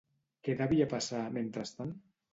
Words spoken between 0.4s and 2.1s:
Què devia passar mentrestant?